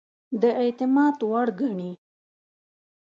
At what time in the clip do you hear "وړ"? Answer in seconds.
1.29-1.47